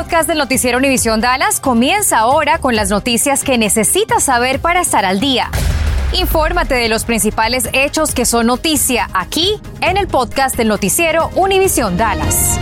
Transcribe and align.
podcast 0.00 0.26
del 0.26 0.38
noticiero 0.38 0.78
Univisión 0.78 1.20
Dallas 1.20 1.60
comienza 1.60 2.20
ahora 2.20 2.56
con 2.56 2.74
las 2.74 2.88
noticias 2.88 3.44
que 3.44 3.58
necesitas 3.58 4.22
saber 4.22 4.58
para 4.58 4.80
estar 4.80 5.04
al 5.04 5.20
día. 5.20 5.50
Infórmate 6.18 6.74
de 6.74 6.88
los 6.88 7.04
principales 7.04 7.68
hechos 7.74 8.14
que 8.14 8.24
son 8.24 8.46
noticia 8.46 9.08
aquí 9.12 9.60
en 9.82 9.98
el 9.98 10.06
podcast 10.06 10.56
del 10.56 10.68
noticiero 10.68 11.28
Univisión 11.36 11.98
Dallas. 11.98 12.58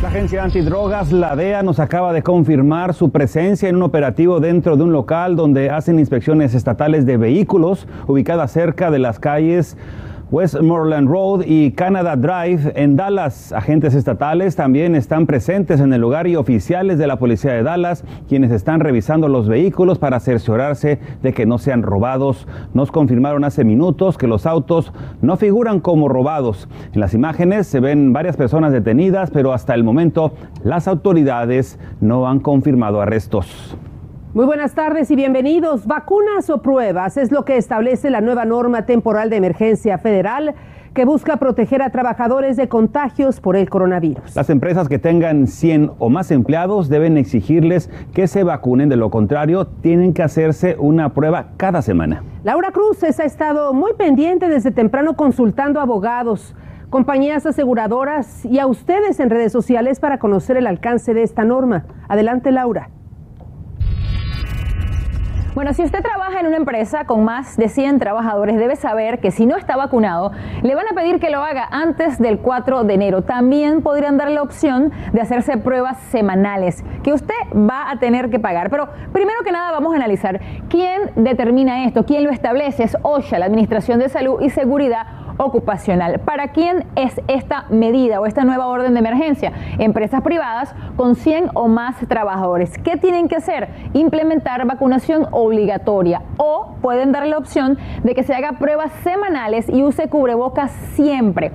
La 0.00 0.08
agencia 0.08 0.42
antidrogas, 0.42 1.12
la 1.12 1.36
DEA, 1.36 1.62
nos 1.62 1.80
acaba 1.80 2.14
de 2.14 2.22
confirmar 2.22 2.94
su 2.94 3.10
presencia 3.10 3.68
en 3.68 3.76
un 3.76 3.82
operativo 3.82 4.40
dentro 4.40 4.78
de 4.78 4.84
un 4.84 4.92
local 4.92 5.36
donde 5.36 5.68
hacen 5.68 5.98
inspecciones 5.98 6.54
estatales 6.54 7.04
de 7.04 7.18
vehículos 7.18 7.86
ubicada 8.06 8.48
cerca 8.48 8.90
de 8.90 9.00
las 9.00 9.18
calles 9.18 9.76
Westmoreland 10.30 11.08
Road 11.08 11.42
y 11.44 11.72
Canada 11.72 12.14
Drive 12.14 12.72
en 12.76 12.94
Dallas. 12.94 13.52
Agentes 13.52 13.94
estatales 13.94 14.54
también 14.54 14.94
están 14.94 15.26
presentes 15.26 15.80
en 15.80 15.92
el 15.92 16.00
lugar 16.00 16.28
y 16.28 16.36
oficiales 16.36 16.98
de 16.98 17.08
la 17.08 17.18
policía 17.18 17.52
de 17.52 17.64
Dallas, 17.64 18.04
quienes 18.28 18.52
están 18.52 18.78
revisando 18.78 19.26
los 19.26 19.48
vehículos 19.48 19.98
para 19.98 20.20
cerciorarse 20.20 21.00
de 21.22 21.32
que 21.32 21.46
no 21.46 21.58
sean 21.58 21.82
robados. 21.82 22.46
Nos 22.74 22.92
confirmaron 22.92 23.42
hace 23.42 23.64
minutos 23.64 24.18
que 24.18 24.28
los 24.28 24.46
autos 24.46 24.92
no 25.20 25.36
figuran 25.36 25.80
como 25.80 26.08
robados. 26.08 26.68
En 26.92 27.00
las 27.00 27.12
imágenes 27.12 27.66
se 27.66 27.80
ven 27.80 28.12
varias 28.12 28.36
personas 28.36 28.70
detenidas, 28.70 29.32
pero 29.32 29.52
hasta 29.52 29.74
el 29.74 29.82
momento 29.82 30.32
las 30.62 30.86
autoridades 30.86 31.80
no 32.00 32.28
han 32.28 32.38
confirmado 32.38 33.00
arrestos. 33.00 33.76
Muy 34.32 34.46
buenas 34.46 34.74
tardes 34.74 35.10
y 35.10 35.16
bienvenidos. 35.16 35.88
Vacunas 35.88 36.50
o 36.50 36.62
pruebas 36.62 37.16
es 37.16 37.32
lo 37.32 37.44
que 37.44 37.56
establece 37.56 38.10
la 38.10 38.20
nueva 38.20 38.44
norma 38.44 38.86
temporal 38.86 39.28
de 39.28 39.34
emergencia 39.34 39.98
federal 39.98 40.54
que 40.94 41.04
busca 41.04 41.38
proteger 41.38 41.82
a 41.82 41.90
trabajadores 41.90 42.56
de 42.56 42.68
contagios 42.68 43.40
por 43.40 43.56
el 43.56 43.68
coronavirus. 43.68 44.36
Las 44.36 44.48
empresas 44.48 44.88
que 44.88 45.00
tengan 45.00 45.48
100 45.48 45.90
o 45.98 46.10
más 46.10 46.30
empleados 46.30 46.88
deben 46.88 47.16
exigirles 47.16 47.90
que 48.14 48.28
se 48.28 48.44
vacunen, 48.44 48.88
de 48.88 48.94
lo 48.94 49.10
contrario 49.10 49.66
tienen 49.66 50.14
que 50.14 50.22
hacerse 50.22 50.76
una 50.78 51.12
prueba 51.12 51.48
cada 51.56 51.82
semana. 51.82 52.22
Laura 52.44 52.70
Cruz 52.70 53.02
ha 53.02 53.08
estado 53.08 53.72
muy 53.72 53.94
pendiente 53.94 54.48
desde 54.48 54.70
temprano 54.70 55.16
consultando 55.16 55.80
abogados, 55.80 56.54
compañías 56.88 57.46
aseguradoras 57.46 58.44
y 58.44 58.60
a 58.60 58.68
ustedes 58.68 59.18
en 59.18 59.28
redes 59.28 59.50
sociales 59.50 59.98
para 59.98 60.20
conocer 60.20 60.56
el 60.56 60.68
alcance 60.68 61.14
de 61.14 61.24
esta 61.24 61.44
norma. 61.44 61.84
Adelante, 62.08 62.52
Laura. 62.52 62.90
Bueno, 65.52 65.74
si 65.74 65.82
usted 65.82 66.00
trabaja 66.00 66.38
en 66.38 66.46
una 66.46 66.58
empresa 66.58 67.06
con 67.06 67.24
más 67.24 67.56
de 67.56 67.68
100 67.68 67.98
trabajadores, 67.98 68.56
debe 68.56 68.76
saber 68.76 69.18
que 69.18 69.32
si 69.32 69.46
no 69.46 69.56
está 69.56 69.74
vacunado, 69.74 70.30
le 70.62 70.76
van 70.76 70.86
a 70.86 70.94
pedir 70.94 71.18
que 71.18 71.28
lo 71.28 71.42
haga 71.42 71.66
antes 71.72 72.20
del 72.20 72.38
4 72.38 72.84
de 72.84 72.94
enero. 72.94 73.22
También 73.22 73.82
podrían 73.82 74.16
dar 74.16 74.30
la 74.30 74.42
opción 74.42 74.92
de 75.12 75.20
hacerse 75.20 75.56
pruebas 75.56 75.98
semanales 76.10 76.84
que 77.02 77.12
usted 77.12 77.34
va 77.52 77.90
a 77.90 77.98
tener 77.98 78.30
que 78.30 78.38
pagar. 78.38 78.70
Pero 78.70 78.90
primero 79.12 79.42
que 79.42 79.50
nada 79.50 79.72
vamos 79.72 79.92
a 79.92 79.96
analizar 79.96 80.40
quién 80.68 81.10
determina 81.16 81.84
esto, 81.84 82.06
quién 82.06 82.22
lo 82.22 82.30
establece. 82.30 82.84
Es 82.84 82.96
OSHA, 83.02 83.40
la 83.40 83.46
Administración 83.46 83.98
de 83.98 84.08
Salud 84.08 84.40
y 84.40 84.50
Seguridad 84.50 85.06
ocupacional. 85.40 86.20
¿Para 86.20 86.48
quién 86.48 86.86
es 86.96 87.20
esta 87.28 87.64
medida 87.70 88.20
o 88.20 88.26
esta 88.26 88.44
nueva 88.44 88.66
orden 88.66 88.94
de 88.94 89.00
emergencia? 89.00 89.52
Empresas 89.78 90.22
privadas 90.22 90.74
con 90.96 91.16
100 91.16 91.50
o 91.54 91.68
más 91.68 91.96
trabajadores. 92.08 92.76
¿Qué 92.78 92.96
tienen 92.96 93.28
que 93.28 93.36
hacer? 93.36 93.68
Implementar 93.94 94.66
vacunación 94.66 95.26
obligatoria 95.30 96.22
o 96.36 96.76
pueden 96.82 97.12
dar 97.12 97.26
la 97.26 97.38
opción 97.38 97.78
de 98.02 98.14
que 98.14 98.22
se 98.22 98.34
haga 98.34 98.52
pruebas 98.52 98.92
semanales 99.02 99.68
y 99.68 99.82
use 99.82 100.08
cubrebocas 100.08 100.70
siempre. 100.94 101.52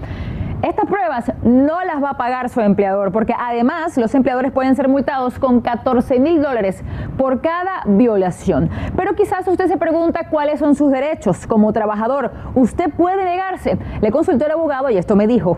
Estas 0.65 0.87
pruebas 0.87 1.31
no 1.43 1.85
las 1.85 2.01
va 2.01 2.09
a 2.09 2.17
pagar 2.17 2.49
su 2.49 2.59
empleador 2.59 3.11
porque 3.11 3.35
además 3.37 3.95
los 3.99 4.15
empleadores 4.15 4.51
pueden 4.51 4.75
ser 4.75 4.89
multados 4.89 5.37
con 5.37 5.61
14 5.61 6.19
mil 6.19 6.41
dólares 6.41 6.83
por 7.19 7.41
cada 7.41 7.83
violación. 7.85 8.71
Pero 8.97 9.13
quizás 9.13 9.47
usted 9.47 9.67
se 9.67 9.77
pregunta 9.77 10.27
cuáles 10.31 10.57
son 10.57 10.73
sus 10.73 10.89
derechos 10.89 11.45
como 11.45 11.71
trabajador. 11.71 12.31
Usted 12.55 12.91
puede 12.97 13.23
negarse. 13.25 13.77
Le 14.01 14.09
consultó 14.09 14.47
el 14.47 14.53
abogado 14.53 14.89
y 14.89 14.97
esto 14.97 15.15
me 15.15 15.27
dijo. 15.27 15.55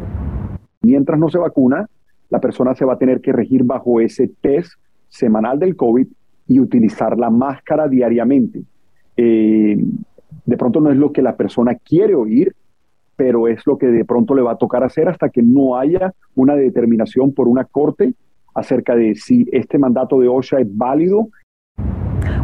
Mientras 0.82 1.18
no 1.18 1.30
se 1.30 1.38
vacuna, 1.38 1.88
la 2.30 2.42
persona 2.42 2.76
se 2.76 2.84
va 2.84 2.96
a 2.96 2.98
tener 2.98 3.22
que 3.22 3.32
regir 3.32 3.64
bajo 3.64 4.02
ese 4.02 4.30
test 4.42 4.74
semanal 5.08 5.58
del 5.58 5.78
COVID 5.78 6.06
y 6.50 6.60
utilizar 6.60 7.18
la 7.18 7.30
máscara 7.30 7.88
diariamente. 7.88 8.62
Eh, 9.16 9.78
de 10.46 10.58
pronto 10.58 10.82
no 10.82 10.92
es 10.92 10.98
lo 10.98 11.14
que 11.14 11.22
la 11.22 11.38
persona 11.38 11.76
quiere 11.76 12.14
oír, 12.14 12.54
pero 13.18 13.50
es 13.50 13.66
lo 13.66 13.78
que 13.78 13.88
de 13.88 14.06
pronto 14.06 14.34
le 14.34 14.44
va 14.44 14.54
a 14.54 14.58
tocar 14.58 14.84
hacer 14.84 15.10
hasta 15.10 15.30
que 15.30 15.42
no 15.42 15.76
haya 15.78 16.14
una 16.36 16.56
determinación 16.56 17.34
por 17.34 17.50
una 17.50 17.66
corte 17.66 18.14
acerca 18.54 18.96
de 18.96 19.16
si 19.16 19.48
este 19.52 19.78
mandato 19.78 20.20
de 20.20 20.30
OSHA 20.30 20.62
es 20.62 20.78
válido 20.78 21.30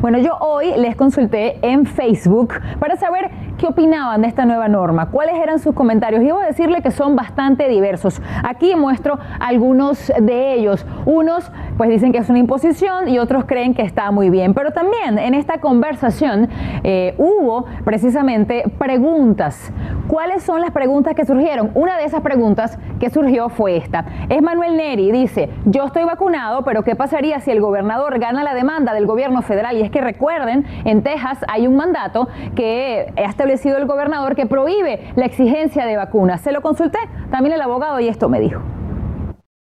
bueno, 0.03 0.17
yo 0.17 0.35
hoy 0.41 0.73
les 0.75 0.97
consulté 0.97 1.59
en 1.61 1.85
Facebook 1.85 2.55
para 2.77 2.97
saber 2.97 3.31
qué 3.57 3.67
opinaban 3.67 4.21
de 4.21 4.27
esta 4.27 4.43
nueva 4.43 4.67
norma, 4.67 5.09
cuáles 5.09 5.35
eran 5.35 5.59
sus 5.59 5.73
comentarios. 5.73 6.21
Y 6.23 6.29
a 6.29 6.39
decirle 6.39 6.81
que 6.81 6.91
son 6.91 7.15
bastante 7.15 7.69
diversos. 7.69 8.21
Aquí 8.43 8.75
muestro 8.75 9.17
algunos 9.39 10.11
de 10.19 10.55
ellos. 10.55 10.85
Unos 11.05 11.49
pues 11.77 11.89
dicen 11.89 12.11
que 12.11 12.17
es 12.17 12.29
una 12.29 12.39
imposición 12.39 13.07
y 13.07 13.17
otros 13.17 13.45
creen 13.45 13.73
que 13.73 13.83
está 13.83 14.11
muy 14.11 14.29
bien. 14.29 14.53
Pero 14.53 14.71
también 14.71 15.17
en 15.17 15.35
esta 15.35 15.59
conversación 15.61 16.49
eh, 16.83 17.15
hubo 17.17 17.63
precisamente 17.85 18.65
preguntas. 18.77 19.71
¿Cuáles 20.09 20.43
son 20.43 20.59
las 20.59 20.71
preguntas 20.71 21.15
que 21.15 21.23
surgieron? 21.23 21.71
Una 21.75 21.97
de 21.97 22.03
esas 22.03 22.19
preguntas 22.19 22.77
que 22.99 23.09
surgió 23.09 23.47
fue 23.47 23.77
esta. 23.77 24.05
Es 24.27 24.41
Manuel 24.41 24.75
Neri, 24.75 25.13
dice, 25.13 25.49
yo 25.63 25.85
estoy 25.85 26.03
vacunado, 26.03 26.65
pero 26.65 26.83
¿qué 26.83 26.97
pasaría 26.97 27.39
si 27.39 27.51
el 27.51 27.61
gobernador 27.61 28.19
gana 28.19 28.43
la 28.43 28.53
demanda 28.53 28.93
del 28.93 29.05
gobierno 29.05 29.41
federal? 29.41 29.77
Y 29.77 29.81
es 29.81 29.92
que 29.93 30.01
recuerden, 30.01 30.65
en 30.83 31.03
Texas 31.03 31.39
hay 31.47 31.67
un 31.67 31.77
mandato 31.77 32.27
que 32.55 33.13
ha 33.15 33.29
establecido 33.29 33.77
el 33.77 33.85
gobernador 33.85 34.35
que 34.35 34.45
prohíbe 34.45 34.99
la 35.15 35.25
exigencia 35.25 35.85
de 35.85 35.95
vacunas. 35.95 36.41
Se 36.41 36.51
lo 36.51 36.61
consulté 36.61 36.99
también 37.31 37.55
el 37.55 37.61
abogado 37.61 38.01
y 38.01 38.09
esto 38.09 38.27
me 38.27 38.41
dijo. 38.41 38.61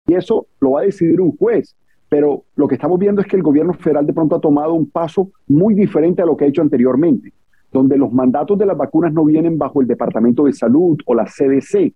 Y 0.08 0.14
eso 0.14 0.48
lo 0.62 0.72
va 0.72 0.82
a 0.82 0.84
decidir 0.84 1.20
un 1.20 1.36
juez. 1.36 1.76
Pero 2.08 2.44
lo 2.56 2.68
que 2.68 2.76
estamos 2.76 2.98
viendo 2.98 3.22
es 3.22 3.28
que 3.28 3.36
el 3.36 3.44
gobierno 3.44 3.74
federal 3.74 4.06
de 4.06 4.14
pronto 4.14 4.36
ha 4.36 4.42
tomado 4.42 4.74
un 4.74 4.90
paso 4.90 5.30
muy 5.48 5.76
diferente 5.76 6.22
a 6.22 6.26
lo 6.26 6.36
que 6.36 6.46
ha 6.46 6.48
hecho 6.48 6.62
anteriormente, 6.62 7.34
donde 7.72 7.98
los 7.98 8.12
mandatos 8.12 8.58
de 8.58 8.66
las 8.66 8.76
vacunas 8.76 9.14
no 9.14 9.26
vienen 9.26 9.58
bajo 9.58 9.82
el 9.82 9.88
Departamento 9.88 10.46
de 10.46 10.54
Salud 10.54 10.98
o 11.06 11.14
la 11.14 11.26
CDC. 11.26 11.94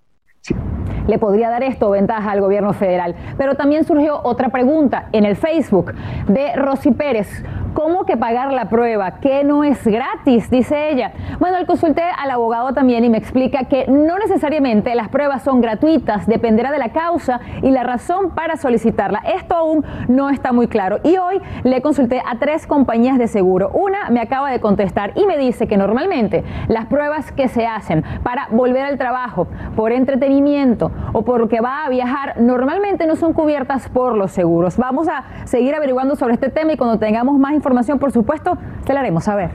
Le 1.08 1.18
podría 1.20 1.50
dar 1.50 1.64
esto 1.64 1.90
ventaja 1.90 2.32
al 2.32 2.42
gobierno 2.42 2.74
federal. 2.74 3.16
Pero 3.38 3.56
también 3.56 3.84
surgió 3.84 4.22
otra 4.24 4.50
pregunta 4.50 5.10
en 5.12 5.26
el 5.26 5.36
Facebook 5.36 5.94
de 6.28 6.56
Rosy 6.56 6.92
Pérez. 6.92 7.44
¿Cómo 7.74 8.06
que 8.06 8.18
pagar 8.18 8.54
la 8.54 8.70
prueba? 8.70 9.16
¿Qué 9.20 9.44
no 9.44 9.64
es 9.64 9.84
gratis? 9.84 10.52
Dice 10.52 10.92
ella. 10.92 11.12
Bueno, 11.40 11.58
le 11.58 11.66
consulté 11.66 12.04
al 12.04 12.30
abogado 12.30 12.72
también 12.74 13.04
y 13.04 13.10
me 13.10 13.18
explica 13.18 13.64
que 13.64 13.88
no 13.88 14.20
necesariamente 14.20 14.94
las 14.94 15.10
pruebas 15.10 15.42
son 15.42 15.60
gratuitas, 15.60 16.28
dependerá 16.28 16.72
de 16.72 16.78
la 16.78 16.90
causa 16.90 17.40
y 17.64 17.72
la 17.72 17.82
razón 17.82 18.30
para 18.30 18.58
solicitarla. 18.58 19.24
Esto 19.36 19.56
aún 19.56 19.84
no 20.08 20.30
está 20.30 20.54
muy 20.54 20.68
claro. 20.68 21.00
Y 21.04 21.18
hoy 21.18 21.42
le 21.64 21.82
consulté 21.82 22.20
a 22.20 22.38
tres 22.38 22.68
compañías 22.68 23.18
de 23.18 23.28
seguro. 23.28 23.72
Una 23.74 24.12
me 24.12 24.22
acaba 24.22 24.52
de 24.52 24.60
contestar 24.60 25.14
y 25.16 25.26
me 25.26 25.40
dice 25.40 25.68
que 25.68 25.76
normalmente 25.76 26.44
las 26.68 26.86
pruebas 26.86 27.32
que 27.32 27.48
se 27.48 27.66
hacen 27.66 28.04
para 28.22 28.50
volver 28.52 28.86
al 28.86 29.00
trabajo, 29.00 29.48
por 29.76 29.94
entretenimiento 29.94 30.92
o 31.12 31.24
porque 31.24 31.60
va 31.60 31.86
a 31.86 31.90
viajar, 31.90 32.40
normalmente 32.40 33.08
no 33.08 33.16
son 33.16 33.34
cubiertas 33.34 33.90
por 33.90 34.16
los 34.16 34.32
seguros. 34.32 34.78
Vamos 34.78 35.08
a 35.08 35.24
seguir 35.46 35.74
averiguando 35.74 36.16
sobre 36.16 36.36
este 36.36 36.50
tema 36.50 36.74
y 36.74 36.78
cuando 36.78 37.00
tengamos 37.00 37.40
más 37.40 37.54
información, 37.54 37.63
información, 37.64 37.98
por 37.98 38.12
supuesto, 38.12 38.58
se 38.86 38.94
la 38.94 39.00
haremos 39.00 39.24
saber. 39.24 39.52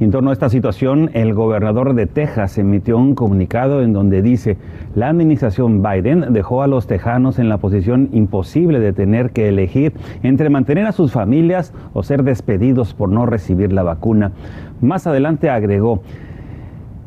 En 0.00 0.10
torno 0.10 0.30
a 0.30 0.32
esta 0.32 0.48
situación, 0.48 1.10
el 1.12 1.34
gobernador 1.34 1.94
de 1.94 2.06
Texas 2.06 2.56
emitió 2.56 2.96
un 2.96 3.14
comunicado 3.14 3.82
en 3.82 3.92
donde 3.92 4.22
dice, 4.22 4.56
la 4.94 5.10
administración 5.10 5.82
Biden 5.82 6.32
dejó 6.32 6.62
a 6.62 6.66
los 6.66 6.86
tejanos 6.86 7.38
en 7.38 7.50
la 7.50 7.58
posición 7.58 8.08
imposible 8.12 8.80
de 8.80 8.94
tener 8.94 9.32
que 9.32 9.48
elegir 9.50 9.92
entre 10.22 10.48
mantener 10.48 10.86
a 10.86 10.92
sus 10.92 11.12
familias 11.12 11.74
o 11.92 12.02
ser 12.02 12.22
despedidos 12.22 12.94
por 12.94 13.10
no 13.10 13.26
recibir 13.26 13.70
la 13.74 13.82
vacuna. 13.82 14.32
Más 14.80 15.06
adelante 15.06 15.50
agregó, 15.50 16.00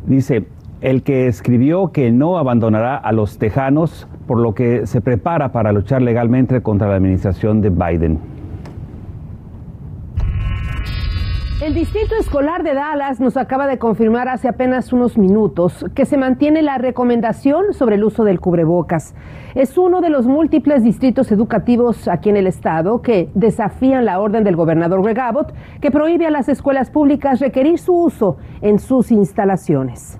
dice, 0.05 0.45
el 0.81 1.01
que 1.01 1.27
escribió 1.27 1.91
que 1.91 2.11
no 2.11 2.37
abandonará 2.37 2.97
a 2.97 3.11
los 3.13 3.39
tejanos, 3.39 4.07
por 4.27 4.39
lo 4.39 4.53
que 4.53 4.85
se 4.85 5.01
prepara 5.01 5.51
para 5.51 5.71
luchar 5.71 6.03
legalmente 6.03 6.61
contra 6.61 6.87
la 6.87 6.97
administración 6.97 7.61
de 7.61 7.71
Biden. 7.71 8.36
El 11.67 11.73
Distrito 11.73 12.15
Escolar 12.17 12.63
de 12.63 12.73
Dallas 12.73 13.19
nos 13.19 13.35
acaba 13.35 13.67
de 13.67 13.77
confirmar 13.77 14.29
hace 14.29 14.47
apenas 14.47 14.93
unos 14.93 15.17
minutos 15.17 15.83
que 15.93 16.05
se 16.05 16.15
mantiene 16.15 16.61
la 16.61 16.77
recomendación 16.77 17.73
sobre 17.73 17.95
el 17.95 18.05
uso 18.05 18.23
del 18.23 18.39
cubrebocas. 18.39 19.13
Es 19.53 19.77
uno 19.77 19.99
de 19.99 20.09
los 20.09 20.27
múltiples 20.27 20.81
distritos 20.81 21.29
educativos 21.29 22.07
aquí 22.07 22.29
en 22.29 22.37
el 22.37 22.47
estado 22.47 23.01
que 23.01 23.29
desafían 23.33 24.05
la 24.05 24.21
orden 24.21 24.45
del 24.45 24.55
gobernador 24.55 25.03
Greg 25.03 25.19
Abbott 25.19 25.53
que 25.81 25.91
prohíbe 25.91 26.25
a 26.25 26.31
las 26.31 26.47
escuelas 26.47 26.89
públicas 26.89 27.41
requerir 27.41 27.79
su 27.79 27.93
uso 27.93 28.37
en 28.61 28.79
sus 28.79 29.11
instalaciones. 29.11 30.19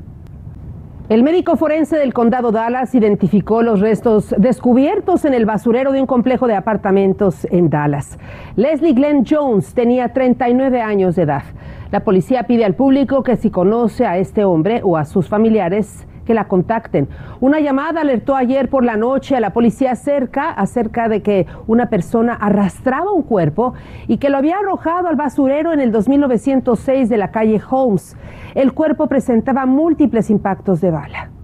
El 1.10 1.24
médico 1.24 1.56
forense 1.56 1.96
del 1.96 2.14
condado 2.14 2.52
Dallas 2.52 2.94
identificó 2.94 3.62
los 3.62 3.80
restos 3.80 4.36
descubiertos 4.38 5.24
en 5.24 5.34
el 5.34 5.46
basurero 5.46 5.94
de 5.94 6.02
un 6.02 6.06
complejo 6.06 6.48
de 6.48 6.56
apartamentos 6.56 7.48
en 7.50 7.70
Dallas. 7.70 8.20
Leslie 8.58 8.92
Glenn 8.92 9.24
Jones 9.26 9.74
tenía 9.74 10.12
39 10.12 10.82
años 10.82 11.16
de 11.16 11.22
edad. 11.22 11.44
La 11.92 12.02
policía 12.02 12.44
pide 12.44 12.66
al 12.66 12.76
público 12.76 13.24
que 13.24 13.38
si 13.38 13.50
conoce 13.52 14.06
a 14.06 14.18
este 14.18 14.44
hombre 14.44 14.82
o 14.84 14.98
a 14.98 15.06
sus 15.06 15.30
familiares, 15.30 16.06
que 16.28 16.34
la 16.34 16.50
contacten. 16.50 17.08
Una 17.40 17.62
llamada 17.62 18.02
alertó 18.02 18.36
ayer 18.36 18.70
por 18.70 18.84
la 18.84 18.98
noche 18.98 19.36
a 19.36 19.40
la 19.40 19.54
policía 19.54 19.96
cerca 19.96 20.52
acerca 20.52 21.08
de 21.08 21.24
que 21.24 21.48
una 21.66 21.90
persona 21.90 22.34
arrastraba 22.34 23.12
un 23.14 23.24
cuerpo 23.24 23.74
y 24.08 24.18
que 24.18 24.30
lo 24.30 24.38
había 24.38 24.58
arrojado 24.58 25.08
al 25.08 25.16
basurero 25.16 25.72
en 25.72 25.80
el 25.80 25.94
2906 25.94 27.08
de 27.08 27.18
la 27.18 27.32
calle 27.32 27.62
Holmes. 27.68 28.18
El 28.54 28.74
cuerpo 28.74 29.08
presentaba 29.08 29.66
múltiples 29.66 30.30
impactos 30.30 30.82
de 30.82 30.92
bala. 30.92 31.37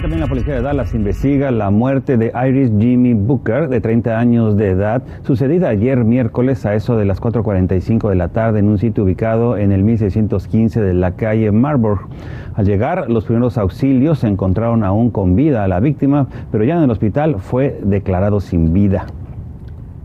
También 0.00 0.20
la 0.20 0.26
policía 0.26 0.54
de 0.54 0.62
Dallas 0.62 0.92
investiga 0.94 1.50
la 1.50 1.70
muerte 1.70 2.16
de 2.16 2.32
Iris 2.48 2.70
Jimmy 2.78 3.14
Booker, 3.14 3.68
de 3.68 3.80
30 3.80 4.18
años 4.18 4.56
de 4.56 4.70
edad, 4.70 5.02
sucedida 5.22 5.68
ayer 5.68 6.04
miércoles 6.04 6.66
a 6.66 6.74
eso 6.74 6.96
de 6.96 7.04
las 7.04 7.20
4.45 7.20 8.08
de 8.08 8.14
la 8.14 8.28
tarde 8.28 8.58
en 8.58 8.68
un 8.68 8.78
sitio 8.78 9.04
ubicado 9.04 9.56
en 9.56 9.72
el 9.72 9.84
1615 9.84 10.80
de 10.80 10.94
la 10.94 11.12
calle 11.12 11.52
Marburg. 11.52 12.08
Al 12.54 12.66
llegar, 12.66 13.10
los 13.10 13.24
primeros 13.24 13.56
auxilios 13.56 14.18
se 14.20 14.28
encontraron 14.28 14.84
aún 14.84 15.10
con 15.10 15.36
vida 15.36 15.64
a 15.64 15.68
la 15.68 15.80
víctima, 15.80 16.26
pero 16.50 16.64
ya 16.64 16.76
en 16.76 16.82
el 16.82 16.90
hospital 16.90 17.36
fue 17.38 17.80
declarado 17.82 18.40
sin 18.40 18.72
vida. 18.72 19.06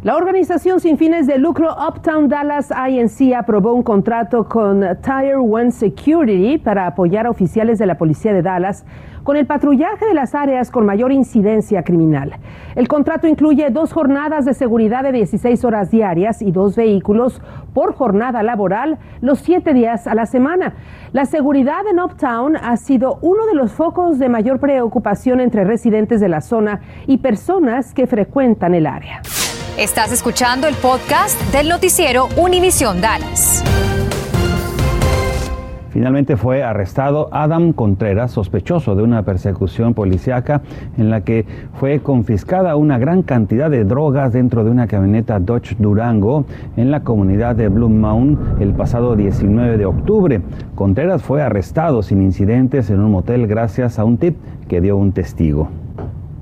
La 0.01 0.15
organización 0.15 0.79
sin 0.79 0.97
fines 0.97 1.27
de 1.27 1.37
lucro 1.37 1.75
Uptown 1.75 2.29
Dallas 2.29 2.71
INC 2.71 3.35
aprobó 3.35 3.73
un 3.73 3.83
contrato 3.83 4.45
con 4.45 4.79
Tire 5.01 5.35
One 5.35 5.71
Security 5.71 6.57
para 6.57 6.87
apoyar 6.87 7.25
a 7.25 7.29
oficiales 7.29 7.79
de 7.79 7.85
la 7.85 7.97
policía 7.97 8.31
de 8.31 8.41
Dallas 8.41 8.85
con 9.25 9.35
el 9.35 9.45
patrullaje 9.45 10.05
de 10.05 10.13
las 10.13 10.35
áreas 10.35 10.71
con 10.71 10.85
mayor 10.85 11.11
incidencia 11.11 11.83
criminal. 11.83 12.37
El 12.75 12.87
contrato 12.87 13.27
incluye 13.27 13.71
dos 13.71 13.91
jornadas 13.91 14.45
de 14.45 14.53
seguridad 14.53 15.03
de 15.03 15.11
16 15.11 15.65
horas 15.65 15.91
diarias 15.91 16.41
y 16.41 16.53
dos 16.53 16.77
vehículos 16.77 17.41
por 17.73 17.93
jornada 17.93 18.41
laboral 18.41 18.99
los 19.19 19.39
siete 19.39 19.73
días 19.73 20.07
a 20.07 20.15
la 20.15 20.25
semana. 20.25 20.75
La 21.11 21.25
seguridad 21.25 21.85
en 21.91 21.99
Uptown 21.99 22.55
ha 22.55 22.77
sido 22.77 23.19
uno 23.21 23.45
de 23.47 23.55
los 23.55 23.73
focos 23.73 24.17
de 24.17 24.29
mayor 24.29 24.61
preocupación 24.61 25.41
entre 25.41 25.65
residentes 25.65 26.21
de 26.21 26.29
la 26.29 26.39
zona 26.39 26.79
y 27.05 27.17
personas 27.17 27.93
que 27.93 28.07
frecuentan 28.07 28.73
el 28.73 28.87
área. 28.87 29.21
Estás 29.79 30.11
escuchando 30.11 30.67
el 30.67 30.75
podcast 30.75 31.39
del 31.53 31.69
noticiero 31.69 32.27
Univisión 32.35 32.99
Dallas. 32.99 33.63
Finalmente 35.91 36.35
fue 36.35 36.63
arrestado 36.63 37.29
Adam 37.31 37.71
Contreras, 37.71 38.31
sospechoso 38.31 38.95
de 38.95 39.03
una 39.03 39.23
persecución 39.23 39.93
policíaca 39.93 40.63
en 40.97 41.09
la 41.09 41.21
que 41.21 41.45
fue 41.75 42.01
confiscada 42.01 42.75
una 42.75 42.97
gran 42.97 43.23
cantidad 43.23 43.71
de 43.71 43.85
drogas 43.85 44.33
dentro 44.33 44.65
de 44.65 44.71
una 44.71 44.85
camioneta 44.85 45.39
Dodge 45.39 45.77
Durango 45.79 46.43
en 46.75 46.91
la 46.91 46.99
comunidad 47.05 47.55
de 47.55 47.69
Blue 47.69 47.87
Mound 47.87 48.61
el 48.61 48.73
pasado 48.73 49.15
19 49.15 49.77
de 49.77 49.85
octubre. 49.85 50.41
Contreras 50.75 51.23
fue 51.23 51.41
arrestado 51.41 52.03
sin 52.03 52.21
incidentes 52.21 52.89
en 52.89 52.99
un 52.99 53.11
motel 53.11 53.47
gracias 53.47 53.97
a 53.97 54.03
un 54.03 54.17
tip 54.17 54.35
que 54.67 54.81
dio 54.81 54.97
un 54.97 55.13
testigo. 55.13 55.69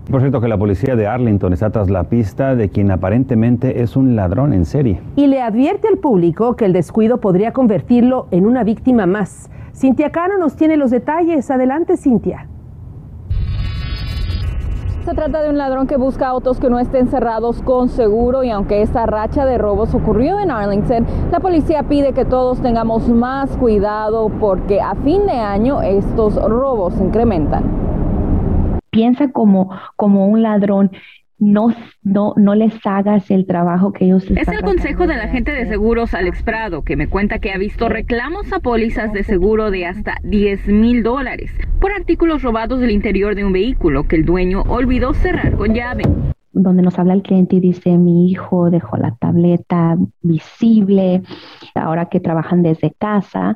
Por 0.09 0.21
cierto 0.21 0.39
que 0.39 0.47
la 0.47 0.57
policía 0.57 0.95
de 0.95 1.05
Arlington 1.05 1.51
está 1.51 1.69
tras 1.69 1.89
la 1.89 2.05
pista 2.05 2.55
de 2.55 2.69
quien 2.69 2.91
aparentemente 2.91 3.81
es 3.81 3.97
un 3.97 4.15
ladrón 4.15 4.53
en 4.53 4.63
serie. 4.63 5.01
Y 5.17 5.27
le 5.27 5.41
advierte 5.41 5.89
al 5.89 5.97
público 5.97 6.55
que 6.55 6.63
el 6.63 6.71
descuido 6.71 7.17
podría 7.17 7.51
convertirlo 7.51 8.27
en 8.31 8.45
una 8.45 8.63
víctima 8.63 9.05
más. 9.05 9.49
Cintia 9.75 10.11
Cano 10.11 10.37
nos 10.37 10.55
tiene 10.55 10.77
los 10.77 10.91
detalles. 10.91 11.51
Adelante, 11.51 11.97
Cintia. 11.97 12.47
Se 15.03 15.13
trata 15.13 15.41
de 15.41 15.49
un 15.49 15.57
ladrón 15.57 15.87
que 15.87 15.97
busca 15.97 16.27
autos 16.27 16.57
que 16.57 16.69
no 16.69 16.79
estén 16.79 17.09
cerrados 17.09 17.61
con 17.61 17.89
seguro 17.89 18.45
y 18.45 18.49
aunque 18.49 18.81
esta 18.81 19.05
racha 19.05 19.45
de 19.45 19.57
robos 19.57 19.93
ocurrió 19.93 20.39
en 20.39 20.51
Arlington, 20.51 21.05
la 21.31 21.41
policía 21.41 21.83
pide 21.83 22.13
que 22.13 22.23
todos 22.23 22.61
tengamos 22.61 23.09
más 23.09 23.55
cuidado 23.57 24.29
porque 24.39 24.79
a 24.79 24.95
fin 24.95 25.25
de 25.25 25.33
año 25.33 25.81
estos 25.81 26.35
robos 26.35 26.93
incrementan 26.99 27.86
piensa 28.89 29.31
como, 29.31 29.69
como 29.95 30.27
un 30.27 30.41
ladrón, 30.41 30.91
no, 31.39 31.67
no, 32.01 32.33
no 32.35 32.55
les 32.55 32.73
hagas 32.85 33.29
el 33.29 33.45
trabajo 33.45 33.93
que 33.93 34.05
ellos 34.05 34.25
Es 34.31 34.47
el 34.47 34.61
consejo 34.61 35.05
del 35.05 35.19
agente 35.19 35.51
de 35.51 35.67
seguros 35.67 36.13
Alex 36.13 36.41
Prado, 36.41 36.83
que 36.83 36.95
me 36.95 37.07
cuenta 37.07 37.39
que 37.39 37.51
ha 37.51 37.57
visto 37.57 37.89
reclamos 37.89 38.51
a 38.51 38.59
pólizas 38.59 39.13
de 39.13 39.23
seguro 39.23 39.69
de 39.69 39.85
hasta 39.85 40.15
10 40.23 40.67
mil 40.67 41.03
dólares 41.03 41.51
por 41.79 41.91
artículos 41.91 42.41
robados 42.41 42.79
del 42.79 42.91
interior 42.91 43.35
de 43.35 43.45
un 43.45 43.53
vehículo 43.53 44.07
que 44.07 44.15
el 44.15 44.25
dueño 44.25 44.63
olvidó 44.63 45.13
cerrar 45.13 45.55
con 45.55 45.73
llave. 45.75 46.03
Donde 46.53 46.81
nos 46.81 46.97
habla 46.97 47.13
el 47.13 47.21
cliente 47.21 47.57
y 47.57 47.59
dice 47.59 47.97
mi 47.97 48.31
hijo 48.31 48.71
dejó 48.71 48.97
la 48.97 49.11
tableta 49.11 49.95
visible, 50.23 51.21
ahora 51.75 52.07
que 52.09 52.19
trabajan 52.19 52.63
desde 52.63 52.93
casa, 52.97 53.55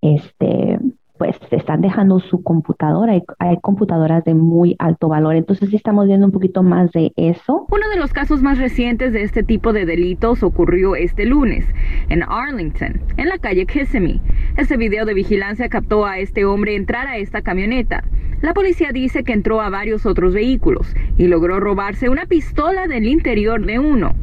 este 0.00 0.78
pues 1.18 1.36
están 1.50 1.80
dejando 1.80 2.20
su 2.20 2.42
computadora, 2.42 3.12
hay, 3.12 3.22
hay, 3.38 3.56
computadoras 3.60 4.24
de 4.24 4.34
muy 4.34 4.76
alto 4.78 5.08
valor, 5.08 5.36
entonces 5.36 5.70
sí 5.70 5.76
estamos 5.76 6.06
viendo 6.06 6.26
un 6.26 6.32
poquito 6.32 6.62
más 6.62 6.92
de 6.92 7.12
eso. 7.16 7.66
Uno 7.70 7.88
de 7.88 7.96
los 7.96 8.12
casos 8.12 8.42
más 8.42 8.58
recientes 8.58 9.12
de 9.12 9.22
este 9.22 9.42
tipo 9.42 9.72
de 9.72 9.86
delitos 9.86 10.42
ocurrió 10.42 10.96
este 10.96 11.24
lunes 11.24 11.66
en 12.08 12.22
Arlington, 12.22 13.00
en 13.16 13.28
la 13.28 13.38
calle 13.38 13.66
Kissimmee. 13.66 14.20
Este 14.56 14.76
video 14.76 15.04
de 15.04 15.14
vigilancia 15.14 15.68
captó 15.68 16.06
a 16.06 16.18
este 16.18 16.44
hombre 16.44 16.76
entrar 16.76 17.06
a 17.06 17.16
esta 17.16 17.42
camioneta. 17.42 18.04
La 18.42 18.52
policía 18.52 18.92
dice 18.92 19.24
que 19.24 19.32
entró 19.32 19.62
a 19.62 19.70
varios 19.70 20.04
otros 20.04 20.34
vehículos 20.34 20.94
y 21.16 21.26
logró 21.26 21.58
robarse 21.58 22.08
una 22.10 22.26
pistola 22.26 22.86
del 22.86 23.06
interior 23.06 23.64
de 23.64 23.78
uno. 23.78 24.14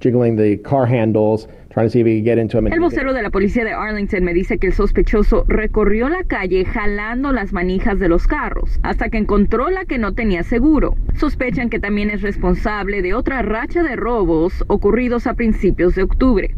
Jiggling 0.00 0.36
the 0.36 0.60
car 0.62 0.86
handles, 0.86 1.46
el 1.76 2.80
vocero 2.80 3.12
de 3.12 3.22
la 3.22 3.30
policía 3.30 3.64
de 3.64 3.72
Arlington 3.72 4.24
me 4.24 4.34
dice 4.34 4.58
que 4.58 4.66
el 4.66 4.72
sospechoso 4.72 5.44
recorrió 5.46 6.08
la 6.08 6.24
calle 6.24 6.64
jalando 6.64 7.32
las 7.32 7.52
manijas 7.52 8.00
de 8.00 8.08
los 8.08 8.26
carros 8.26 8.80
hasta 8.82 9.08
que 9.08 9.18
encontró 9.18 9.70
la 9.70 9.84
que 9.84 9.98
no 9.98 10.12
tenía 10.12 10.42
seguro. 10.42 10.96
Sospechan 11.14 11.70
que 11.70 11.78
también 11.78 12.10
es 12.10 12.22
responsable 12.22 13.02
de 13.02 13.14
otra 13.14 13.42
racha 13.42 13.84
de 13.84 13.94
robos 13.94 14.64
ocurridos 14.66 15.28
a 15.28 15.34
principios 15.34 15.94
de 15.94 16.02
octubre. 16.02 16.56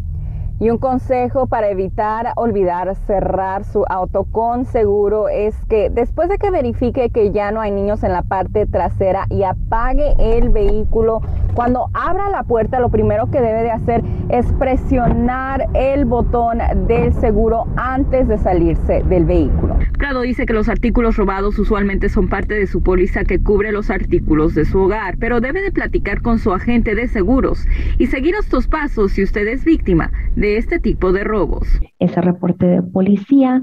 Y 0.63 0.71
un 0.71 0.79
consejo 0.79 1.49
para 1.49 1.71
evitar 1.71 2.35
olvidar 2.37 2.95
cerrar 2.95 3.65
su 3.65 3.85
auto 3.89 4.23
con 4.31 4.65
seguro 4.65 5.29
es 5.29 5.57
que 5.69 5.91
después 5.91 6.29
de 6.29 6.39
que 6.39 6.53
verifique 6.53 7.11
que 7.11 7.33
ya 7.33 7.51
no 7.51 7.61
hay 7.61 7.73
niños 7.73 8.05
en 8.05 8.13
la 8.13 8.23
parte 8.23 8.67
trasera 8.67 9.27
y 9.29 9.43
apague 9.43 10.15
el 10.21 10.51
vehículo, 10.51 11.21
cuando 11.55 11.91
abra 11.95 12.31
la 12.31 12.45
puerta 12.45 12.79
lo 12.79 12.91
primero 12.91 13.29
que 13.29 13.41
debe 13.41 13.65
de 13.65 13.73
hacer 13.73 14.05
es 14.29 14.47
presionar 14.53 15.67
el 15.75 16.05
botón 16.05 16.59
del 16.87 17.13
seguro 17.15 17.65
antes 17.75 18.29
de 18.29 18.39
salirse 18.39 19.03
del 19.03 19.25
vehículo. 19.25 19.77
Prado 19.99 20.21
dice 20.21 20.47
que 20.47 20.53
los 20.53 20.69
artículos 20.69 21.17
robados 21.17 21.59
usualmente 21.59 22.09
son 22.09 22.29
parte 22.29 22.55
de 22.55 22.69
su 22.69 22.83
póliza 22.83 23.25
que 23.25 23.43
cubre 23.43 23.73
los 23.73 23.91
artículos 23.91 24.55
de 24.55 24.65
su 24.65 24.79
hogar, 24.79 25.17
pero 25.19 25.41
debe 25.41 25.61
de 25.61 25.73
platicar 25.73 26.23
con 26.23 26.39
su 26.39 26.53
agente 26.53 26.95
de 26.95 27.09
seguros 27.09 27.67
y 27.99 28.07
seguir 28.07 28.37
estos 28.37 28.69
pasos 28.69 29.11
si 29.11 29.25
usted 29.25 29.49
es 29.49 29.65
víctima 29.65 30.13
de 30.37 30.52
este 30.57 30.79
tipo 30.79 31.13
de 31.13 31.25
robos. 31.25 31.67
Ese 31.99 32.21
reporte 32.21 32.67
de 32.67 32.83
policía 32.83 33.63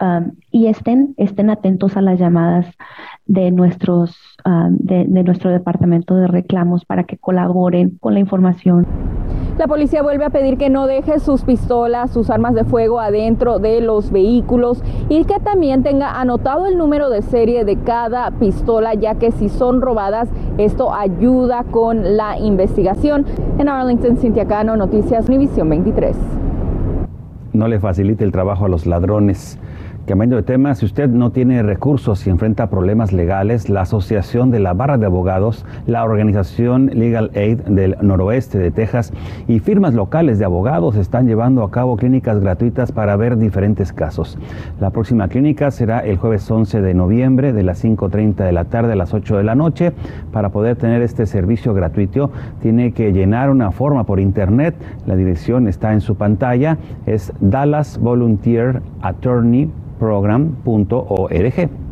um, 0.00 0.32
y 0.50 0.66
estén, 0.66 1.14
estén 1.16 1.50
atentos 1.50 1.96
a 1.96 2.02
las 2.02 2.18
llamadas 2.18 2.66
de, 3.26 3.50
nuestros, 3.50 4.16
de, 4.44 5.04
de 5.06 5.22
nuestro 5.24 5.50
departamento 5.50 6.14
de 6.14 6.28
reclamos 6.28 6.84
para 6.84 7.04
que 7.04 7.18
colaboren 7.18 7.98
con 7.98 8.14
la 8.14 8.20
información. 8.20 8.86
La 9.58 9.66
policía 9.66 10.02
vuelve 10.02 10.24
a 10.26 10.30
pedir 10.30 10.58
que 10.58 10.68
no 10.68 10.86
deje 10.86 11.18
sus 11.18 11.42
pistolas, 11.42 12.10
sus 12.10 12.28
armas 12.28 12.54
de 12.54 12.64
fuego 12.64 13.00
adentro 13.00 13.58
de 13.58 13.80
los 13.80 14.10
vehículos 14.10 14.82
y 15.08 15.24
que 15.24 15.40
también 15.40 15.82
tenga 15.82 16.20
anotado 16.20 16.66
el 16.66 16.76
número 16.76 17.08
de 17.08 17.22
serie 17.22 17.64
de 17.64 17.76
cada 17.76 18.30
pistola, 18.32 18.92
ya 18.92 19.14
que 19.14 19.30
si 19.30 19.48
son 19.48 19.80
robadas, 19.80 20.28
esto 20.58 20.92
ayuda 20.92 21.64
con 21.64 22.18
la 22.18 22.38
investigación. 22.38 23.24
En 23.58 23.70
Arlington, 23.70 24.18
Cintia 24.18 24.46
Cano, 24.46 24.76
Noticias 24.76 25.26
Univisión 25.26 25.70
23. 25.70 26.14
No 27.54 27.66
le 27.66 27.80
facilite 27.80 28.24
el 28.24 28.32
trabajo 28.32 28.66
a 28.66 28.68
los 28.68 28.84
ladrones. 28.84 29.58
Cambiando 30.06 30.36
de 30.36 30.44
tema, 30.44 30.72
si 30.76 30.86
usted 30.86 31.08
no 31.08 31.32
tiene 31.32 31.64
recursos 31.64 32.24
y 32.28 32.30
enfrenta 32.30 32.70
problemas 32.70 33.12
legales, 33.12 33.68
la 33.68 33.80
Asociación 33.80 34.52
de 34.52 34.60
la 34.60 34.72
Barra 34.72 34.98
de 34.98 35.06
Abogados, 35.06 35.66
la 35.88 36.04
Organización 36.04 36.86
Legal 36.94 37.32
Aid 37.34 37.62
del 37.62 37.96
Noroeste 38.02 38.56
de 38.56 38.70
Texas 38.70 39.12
y 39.48 39.58
firmas 39.58 39.94
locales 39.94 40.38
de 40.38 40.44
abogados 40.44 40.94
están 40.94 41.26
llevando 41.26 41.64
a 41.64 41.72
cabo 41.72 41.96
clínicas 41.96 42.38
gratuitas 42.38 42.92
para 42.92 43.16
ver 43.16 43.36
diferentes 43.36 43.92
casos. 43.92 44.38
La 44.78 44.90
próxima 44.90 45.26
clínica 45.26 45.72
será 45.72 45.98
el 45.98 46.18
jueves 46.18 46.48
11 46.48 46.82
de 46.82 46.94
noviembre 46.94 47.52
de 47.52 47.64
las 47.64 47.84
5.30 47.84 48.44
de 48.44 48.52
la 48.52 48.66
tarde 48.66 48.92
a 48.92 48.96
las 48.96 49.12
8 49.12 49.38
de 49.38 49.42
la 49.42 49.56
noche. 49.56 49.92
Para 50.30 50.50
poder 50.50 50.76
tener 50.76 51.02
este 51.02 51.26
servicio 51.26 51.74
gratuito, 51.74 52.30
tiene 52.62 52.92
que 52.92 53.12
llenar 53.12 53.50
una 53.50 53.72
forma 53.72 54.04
por 54.04 54.20
internet. 54.20 54.76
La 55.04 55.16
dirección 55.16 55.66
está 55.66 55.92
en 55.92 56.00
su 56.00 56.14
pantalla. 56.14 56.78
Es 57.06 57.32
Dallas 57.40 57.98
Volunteer 57.98 58.82
Attorney 59.02 59.68
program.org. 59.98 61.85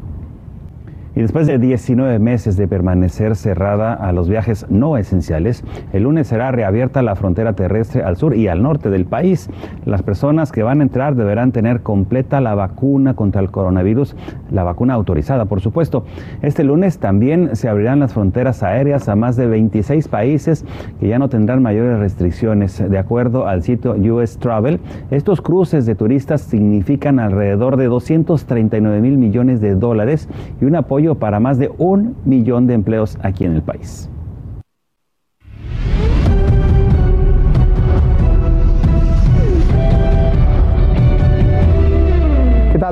Y 1.16 1.22
después 1.22 1.46
de 1.46 1.58
19 1.58 2.18
meses 2.18 2.56
de 2.56 2.66
permanecer 2.66 3.36
cerrada 3.36 3.94
a 3.94 4.12
los 4.12 4.28
viajes 4.28 4.66
no 4.68 4.96
esenciales, 4.96 5.62
el 5.92 6.02
lunes 6.02 6.26
será 6.26 6.50
reabierta 6.50 7.02
la 7.02 7.14
frontera 7.14 7.52
terrestre 7.52 8.02
al 8.02 8.16
sur 8.16 8.34
y 8.34 8.48
al 8.48 8.62
norte 8.62 8.90
del 8.90 9.04
país. 9.04 9.48
Las 9.84 10.02
personas 10.02 10.50
que 10.50 10.64
van 10.64 10.80
a 10.80 10.82
entrar 10.82 11.14
deberán 11.14 11.52
tener 11.52 11.82
completa 11.82 12.40
la 12.40 12.56
vacuna 12.56 13.14
contra 13.14 13.40
el 13.40 13.52
coronavirus, 13.52 14.16
la 14.50 14.64
vacuna 14.64 14.94
autorizada, 14.94 15.44
por 15.44 15.60
supuesto. 15.60 16.04
Este 16.42 16.64
lunes 16.64 16.98
también 16.98 17.54
se 17.54 17.68
abrirán 17.68 18.00
las 18.00 18.12
fronteras 18.12 18.64
aéreas 18.64 19.08
a 19.08 19.14
más 19.14 19.36
de 19.36 19.46
26 19.46 20.08
países 20.08 20.64
que 20.98 21.06
ya 21.06 21.20
no 21.20 21.28
tendrán 21.28 21.62
mayores 21.62 21.98
restricciones. 22.00 22.82
De 22.90 22.98
acuerdo 22.98 23.46
al 23.46 23.62
sitio 23.62 23.94
US 23.94 24.38
Travel, 24.38 24.80
estos 25.12 25.40
cruces 25.40 25.86
de 25.86 25.94
turistas 25.94 26.40
significan 26.40 27.20
alrededor 27.20 27.76
de 27.76 27.86
239 27.86 29.00
mil 29.00 29.16
millones 29.16 29.60
de 29.60 29.76
dólares 29.76 30.28
y 30.60 30.64
un 30.64 30.74
apoyo 30.74 31.03
para 31.12 31.40
más 31.40 31.58
de 31.58 31.70
un 31.76 32.16
millón 32.24 32.66
de 32.66 32.72
empleos 32.72 33.18
aquí 33.22 33.44
en 33.44 33.54
el 33.54 33.62
país. 33.62 34.08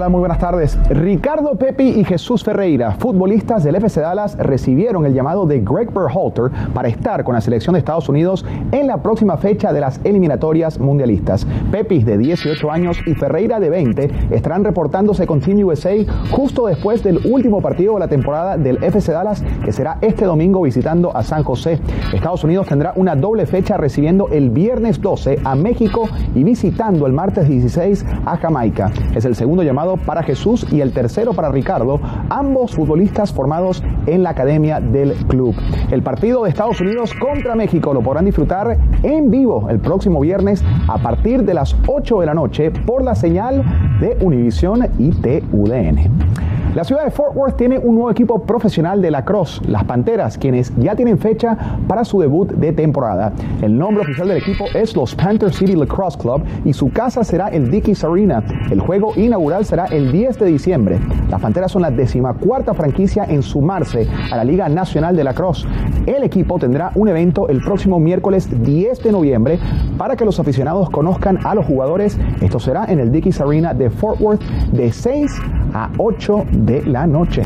Muy 0.09 0.19
buenas 0.19 0.39
tardes. 0.39 0.77
Ricardo 0.89 1.55
Pepi 1.55 1.85
y 1.85 2.05
Jesús 2.05 2.43
Ferreira, 2.43 2.93
futbolistas 2.93 3.63
del 3.63 3.77
FC 3.77 4.01
Dallas, 4.01 4.37
recibieron 4.37 5.07
el 5.07 5.15
llamado 5.15 5.47
de 5.47 5.61
Greg 5.61 5.93
Berhalter 5.93 6.51
para 6.75 6.89
estar 6.89 7.23
con 7.23 7.35
la 7.35 7.41
selección 7.41 7.75
de 7.75 7.79
Estados 7.79 8.09
Unidos 8.09 8.45
en 8.73 8.89
la 8.89 9.01
próxima 9.03 9.37
fecha 9.37 9.73
de 9.73 9.81
las 9.81 10.01
eliminatorias 10.03 10.81
mundialistas. 10.81 11.47
Pepi, 11.71 12.03
de 12.03 12.19
18 12.19 12.71
años, 12.71 12.99
y 13.07 13.15
Ferreira, 13.15 13.61
de 13.61 13.71
20, 13.71 14.11
estarán 14.31 14.65
reportándose 14.65 15.27
con 15.27 15.41
Team 15.41 15.65
USA 15.65 15.95
justo 16.31 16.67
después 16.67 17.05
del 17.05 17.21
último 17.25 17.61
partido 17.61 17.95
de 17.95 18.01
la 18.01 18.09
temporada 18.09 18.57
del 18.57 18.83
FC 18.83 19.13
Dallas, 19.13 19.45
que 19.65 19.73
será 19.73 19.99
este 20.01 20.25
domingo 20.25 20.63
visitando 20.63 21.17
a 21.17 21.23
San 21.23 21.45
José. 21.45 21.79
Estados 22.13 22.43
Unidos 22.43 22.67
tendrá 22.67 22.93
una 22.97 23.15
doble 23.15 23.47
fecha 23.47 23.77
recibiendo 23.77 24.29
el 24.29 24.51
viernes 24.51 25.01
12 25.01 25.39
a 25.45 25.55
México 25.55 26.09
y 26.35 26.43
visitando 26.43 27.07
el 27.07 27.13
martes 27.13 27.49
16 27.49 28.05
a 28.25 28.37
Jamaica. 28.37 28.91
Es 29.15 29.25
el 29.25 29.37
segundo 29.37 29.63
llamado 29.63 29.92
para 29.97 30.23
Jesús 30.23 30.67
y 30.71 30.81
el 30.81 30.93
tercero 30.93 31.33
para 31.33 31.51
Ricardo, 31.51 32.01
ambos 32.31 32.75
futbolistas 32.75 33.33
formados 33.33 33.83
en 34.07 34.23
la 34.23 34.31
academia 34.31 34.81
del 34.81 35.15
club. 35.27 35.55
El 35.91 36.03
partido 36.03 36.45
de 36.45 36.51
Estados 36.51 36.81
Unidos 36.81 37.15
contra 37.15 37.55
México 37.55 37.95
lo 37.95 38.03
podrán 38.03 38.25
disfrutar 38.25 38.77
en 39.03 39.31
vivo 39.31 39.69
el 39.71 39.79
próximo 39.79 40.21
viernes 40.21 40.65
a 40.89 40.99
partir 40.99 41.45
de 41.45 41.55
las 41.55 41.77
8 41.87 42.21
de 42.21 42.27
la 42.27 42.35
noche 42.35 42.71
por 42.71 43.03
la 43.03 43.15
señal 43.15 43.63
de 44.01 44.17
Univisión 44.21 44.89
y 44.99 45.11
TUDN. 45.11 46.42
La 46.75 46.85
ciudad 46.85 47.05
de 47.05 47.11
Fort 47.11 47.37
Worth 47.37 47.59
tiene 47.59 47.79
un 47.79 47.97
nuevo 47.97 48.11
equipo 48.11 48.45
profesional 48.45 49.03
de 49.03 49.11
lacrosse, 49.11 49.61
las 49.69 49.85
Panteras, 49.85 50.39
quienes 50.39 50.75
ya 50.79 50.97
tienen 50.97 51.19
fecha 51.19 51.55
para 51.87 52.03
su 52.03 52.19
debut 52.19 52.51
de 52.51 52.73
temporada. 52.73 53.31
El 53.61 53.77
nombre 53.77 54.03
oficial 54.03 54.29
del 54.29 54.39
equipo 54.39 54.65
es 54.73 54.97
los 54.97 55.15
Panther 55.15 55.53
City 55.53 55.77
Lacrosse 55.77 56.17
Club 56.17 56.43
y 56.65 56.73
su 56.73 56.91
casa 56.91 57.25
será 57.25 57.49
el 57.49 57.71
Dickies 57.71 58.03
Arena. 58.05 58.43
El 58.71 58.81
juego 58.81 59.13
inaugural 59.17 59.67
será 59.67 59.85
el 59.85 60.13
10 60.13 60.39
de 60.39 60.47
diciembre. 60.47 60.99
Las 61.29 61.43
Panteras 61.43 61.73
son 61.73 61.83
la 61.83 61.91
decimacuarta 61.91 62.73
franquicia 62.73 63.27
en 63.27 63.43
sumarse 63.43 64.09
a 64.31 64.37
la 64.39 64.45
Liga 64.45 64.67
Nacional 64.71 65.15
de 65.15 65.25
Lacrosse. 65.25 65.67
El 66.07 66.23
equipo 66.23 66.59
tendrá 66.59 66.91
un 66.95 67.07
evento 67.07 67.51
el 67.51 67.61
próximo 67.61 68.01
miércoles 68.01 68.49
10 68.65 69.03
de 69.03 69.13
noviembre 69.13 69.59
para 69.99 70.17
que 70.17 70.25
los 70.25 70.41
aficionados 70.41 70.89
conozcan 70.89 71.39
a 71.45 71.55
los 71.55 71.67
jugadores. 71.67 72.19
Esto 72.41 72.59
será 72.59 72.87
en 72.87 72.99
el 72.99 73.13
Dickies 73.13 73.43
Arena 73.43 73.75
de 73.75 73.91
Fort 73.91 74.19
Worth 74.23 74.43
de 74.73 74.91
6 74.91 75.39
a 75.75 75.91
8 75.99 76.45
de 76.51 76.83
la 76.87 77.07
noche. 77.07 77.43